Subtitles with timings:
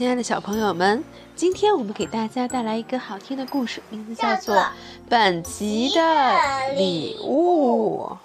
[0.00, 1.04] 亲爱的小朋友们，
[1.36, 4.56] 今天我们给大家带来一个好听的故事，名字叫做
[5.10, 6.38] 《本集的
[6.74, 8.16] 礼物》。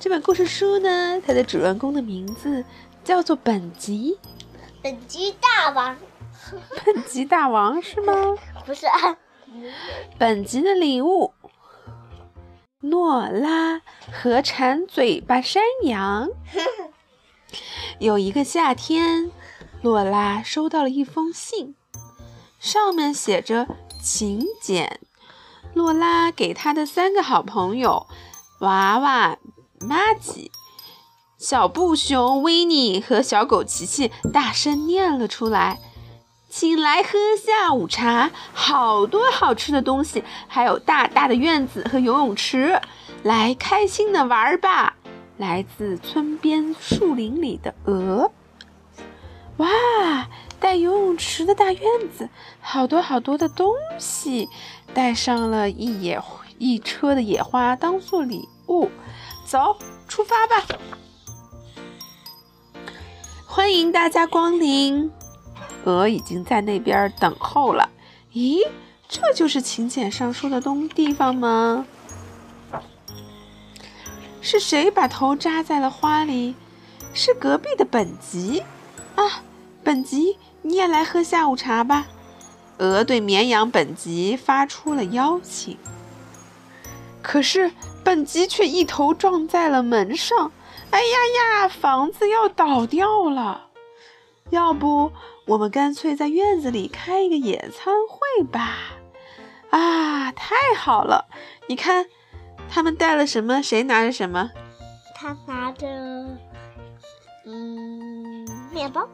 [0.00, 2.64] 这本故事书呢，它的主人公的名字
[3.04, 4.18] 叫做本集。
[4.82, 5.96] 本集大王。
[6.84, 8.34] 本集大王是吗？
[8.66, 8.86] 不是。
[8.88, 9.16] 啊
[10.18, 11.32] 本集的礼物：
[12.80, 13.80] 诺拉
[14.10, 16.30] 和馋嘴巴山羊。
[18.00, 19.30] 有一个夏天，
[19.84, 21.74] 洛拉收到了一封信，
[22.58, 23.68] 上面写着
[24.02, 24.98] 请柬。
[25.74, 28.06] 洛拉给她的三个好朋友
[28.60, 29.36] 娃娃、
[29.80, 30.50] 玛吉、
[31.36, 35.78] 小布熊维尼和小狗琪琪大声念了出来。
[36.48, 42.80] 请来喝下午茶，好多好吃的东西，还有大大的院子和游泳池，
[43.22, 44.96] 来开心的玩吧！
[45.36, 48.32] 来自村边树林里的鹅，
[51.36, 51.82] 石的大院
[52.16, 52.28] 子，
[52.60, 54.48] 好多好多的东西，
[54.94, 56.22] 带上了一野
[56.58, 58.88] 一车的野花当做礼物，
[59.44, 60.64] 走，出发吧！
[63.48, 65.10] 欢迎大家光临。
[65.82, 67.90] 鹅已经在那边等候了。
[68.32, 68.60] 咦，
[69.08, 71.84] 这就是请柬上说的东地方吗？
[74.40, 76.54] 是谁把头扎在了花里？
[77.12, 78.62] 是隔壁的本吉
[79.16, 79.42] 啊！
[79.82, 82.06] 本吉，你也来喝下午茶吧。
[82.78, 85.78] 鹅对绵羊本吉发出了邀请。
[87.22, 87.70] 可是
[88.02, 90.50] 本吉却一头撞在了门上。
[90.90, 93.66] 哎呀呀，房子要倒掉了！
[94.50, 95.12] 要不？
[95.46, 98.76] 我们干脆在院子里开一个野餐会吧！
[99.70, 101.26] 啊，太好了！
[101.66, 102.06] 你看，
[102.70, 103.60] 他们带了什么？
[103.62, 104.50] 谁拿着什么？
[105.14, 105.86] 他拿着，
[107.44, 109.06] 嗯，面包。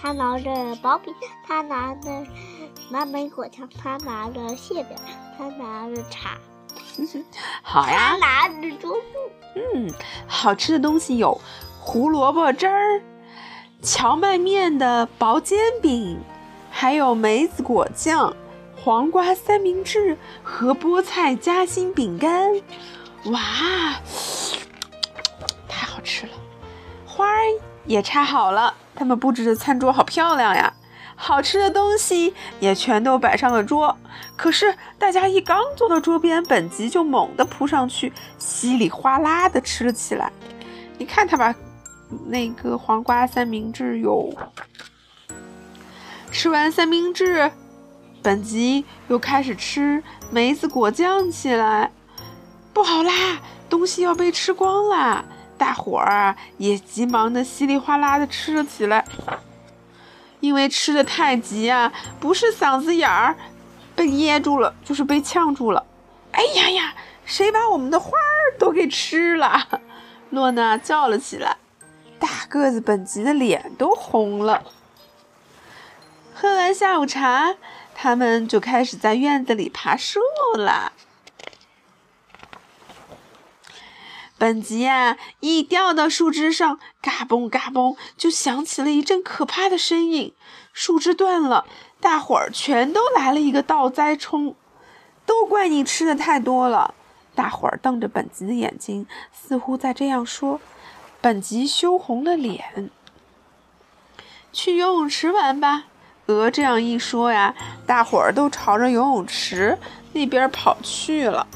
[0.00, 1.14] 他拿着薄饼，
[1.46, 2.10] 他拿着
[2.90, 4.96] 蓝莓果酱，他拿着馅饼，
[5.36, 6.38] 他拿着茶。
[7.62, 8.10] 好呀。
[8.12, 9.00] 他拿着桌布。
[9.56, 9.90] 嗯，
[10.26, 11.40] 好吃的东西有
[11.80, 13.02] 胡萝卜汁儿。
[13.82, 16.20] 荞麦面的薄煎饼，
[16.70, 18.34] 还有梅子果酱、
[18.82, 22.52] 黄瓜三明治和菠菜夹心饼干，
[23.26, 23.40] 哇，
[25.68, 26.32] 太好吃了！
[27.06, 27.44] 花儿
[27.84, 30.72] 也插好了，他们布置的餐桌好漂亮呀！
[31.14, 33.96] 好吃的东西也全都摆上了桌。
[34.34, 40.32] 可是大家一刚坐到桌边，本吉就猛地扑上去，稀里哗啦的吃了起来。
[40.98, 41.54] 你看他把。
[42.28, 44.32] 那个黄瓜三明治有，
[46.30, 47.50] 吃完三明治，
[48.22, 51.90] 本吉又开始吃梅子果酱起来。
[52.72, 55.24] 不好啦，东西要被吃光啦！
[55.58, 59.04] 大伙儿也急忙的稀里哗啦的吃了起来。
[60.40, 63.36] 因为吃的太急啊，不是嗓子眼儿
[63.94, 65.84] 被噎住了，就是被呛住了。
[66.32, 69.80] 哎呀呀，谁把我们的花儿都给吃了？
[70.30, 71.56] 诺娜叫了起来。
[72.18, 74.62] 大个子本吉的脸都红了。
[76.34, 77.54] 喝完下午茶，
[77.94, 80.20] 他们就开始在院子里爬树
[80.56, 80.92] 了。
[84.38, 90.34] 本吉呀，一掉到树枝上，嘎嘣嘎嘣，就响起了一阵可怕的声音。
[90.74, 91.64] 树枝断了，
[92.00, 94.54] 大伙儿全都来了一个倒栽葱。
[95.24, 96.94] 都怪你吃的太多了！
[97.34, 100.60] 大伙儿瞪着本吉的眼睛，似乎在这样说。
[101.20, 102.90] 本吉羞红了脸，
[104.52, 105.84] 去游泳池玩吧。
[106.26, 107.54] 鹅这样一说呀，
[107.86, 109.78] 大伙儿都朝着游泳池
[110.12, 111.46] 那边跑去了。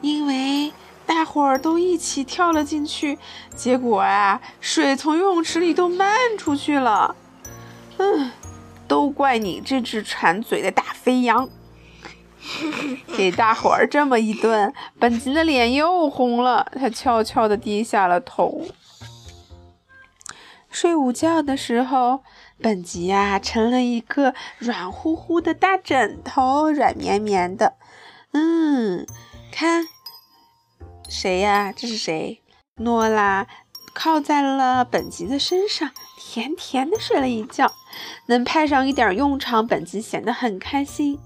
[0.00, 0.72] 因为
[1.06, 3.18] 大伙儿都一起跳了进去，
[3.54, 7.14] 结果啊，水从游泳池里都漫出去了。
[7.98, 8.30] 嗯，
[8.88, 11.48] 都怪你这只馋嘴的大肥羊。
[13.16, 16.66] 给大伙儿这么一顿，本吉的脸又红了。
[16.74, 18.66] 他悄悄地低下了头。
[20.70, 22.22] 睡午觉的时候，
[22.62, 27.74] 本吉呀成了一个软乎乎的大枕头，软绵绵的。
[28.32, 29.06] 嗯，
[29.50, 29.86] 看，
[31.08, 31.72] 谁呀？
[31.74, 32.42] 这是谁？
[32.76, 33.46] 诺拉
[33.92, 37.70] 靠在了本吉的身上，甜甜的睡了一觉。
[38.26, 41.18] 能派上一点用场，本吉显得很开心。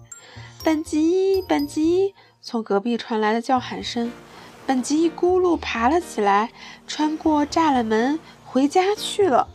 [0.64, 2.14] 本吉，本吉！
[2.40, 4.10] 从隔壁传来了叫喊声。
[4.66, 6.50] 本吉一咕噜爬了起来，
[6.86, 9.46] 穿过栅栏门回家去了。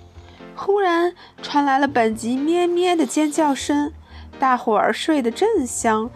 [0.55, 3.91] 忽然传来了本吉咩咩的尖叫声。
[4.39, 6.09] 大伙儿睡得正香，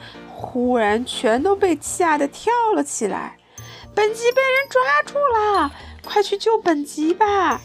[0.44, 3.38] 忽然全都被吓得跳了起来。
[3.96, 5.72] 本吉被人抓住了，
[6.06, 7.62] 快去救本吉吧！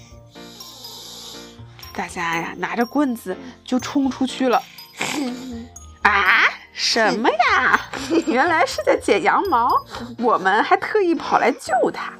[1.92, 4.62] 大家呀，拿着棍子就冲出去了。
[6.02, 6.44] 啊？
[6.72, 7.80] 什么呀？
[8.28, 9.68] 原来是在剪羊毛，
[10.18, 12.12] 我们还特意跑来救他。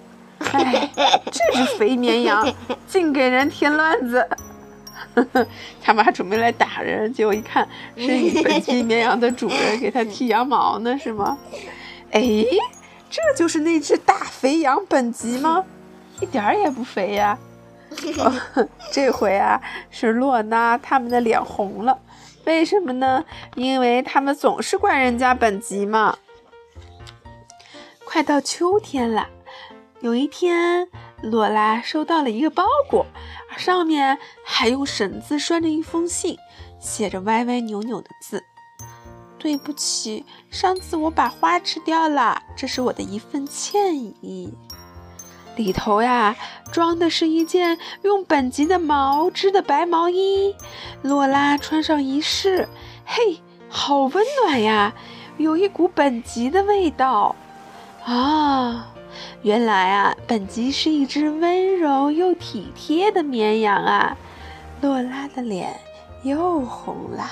[0.53, 0.91] 哎，
[1.31, 2.53] 这只肥绵羊
[2.89, 4.29] 净给人添乱子。
[5.83, 7.67] 他们还准备来打人，结果一看
[7.97, 11.39] 是你 本吉绵羊的主人给他剃羊毛呢，是吗？
[12.11, 12.23] 哎，
[13.11, 15.65] 这就是那只大肥羊本吉吗？
[16.21, 17.39] 一点儿也不肥呀。
[18.19, 19.61] 哦，这回啊，
[19.91, 21.99] 是洛娜他们的脸红了。
[22.45, 23.25] 为什么呢？
[23.55, 26.17] 因为他们总是怪人家本吉嘛。
[28.05, 29.29] 快到秋天了，
[30.01, 30.89] 有一天，
[31.23, 33.07] 洛拉收到了一个包裹，
[33.57, 36.37] 上面还用绳子拴着一封信，
[36.81, 38.43] 写着歪歪扭扭的字
[39.39, 44.55] ：“对不起，上次我把花吃掉了，这是我的一份歉意。”
[45.57, 46.37] 里头呀，
[46.71, 50.55] 装的是一件用本吉的毛织的白毛衣。
[51.03, 52.69] 洛拉穿上一试，
[53.05, 54.95] 嘿，好温暖呀，
[55.37, 57.35] 有一股本吉的味道。
[58.05, 58.95] 啊，
[59.43, 64.17] 原来啊，本吉是一只温柔又体贴的绵羊啊。
[64.81, 65.79] 洛拉的脸
[66.23, 67.25] 又红了。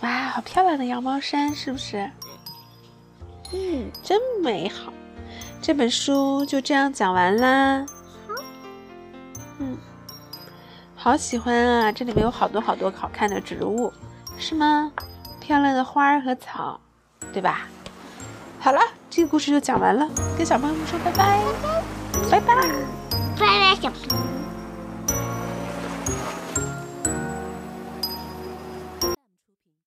[0.00, 2.10] 哇，好漂亮的羊毛衫，是不是？
[3.52, 4.92] 嗯，真美好。
[5.60, 7.84] 这本书就这样讲完啦。
[8.26, 8.34] 好，
[9.58, 9.76] 嗯，
[10.96, 11.92] 好喜欢啊！
[11.92, 13.92] 这里面有好多好多好看的植物，
[14.38, 14.90] 是吗？
[15.38, 16.80] 漂亮的花儿和草，
[17.32, 17.68] 对吧？
[18.62, 21.40] 好了，这个故事就讲完了，跟小朋友们说拜拜，
[22.30, 22.54] 拜拜，
[23.38, 24.39] 拜拜，小朋友。